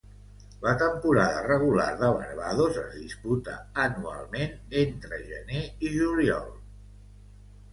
La 0.61 0.71
temporada 0.77 1.43
regular 1.43 1.99
de 1.99 2.09
Barbados 2.21 2.79
es 2.85 2.95
disputa 3.01 3.59
anualment 3.83 4.57
entre 4.85 5.21
gener 5.29 5.63
i 5.63 5.93
juliol. 5.99 6.53